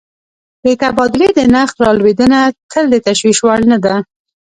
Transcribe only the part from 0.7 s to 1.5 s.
تبادلې د